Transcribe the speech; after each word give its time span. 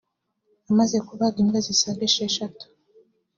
amaze 0.71 0.97
kubaga 1.07 1.37
imbwa 1.43 1.59
zisaga 1.67 2.01
isheshatu 2.09 2.65